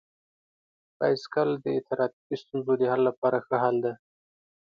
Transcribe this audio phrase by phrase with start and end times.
[0.97, 3.93] بایسکل د ټرافیکي ستونزو د حل لپاره ښه حل دی.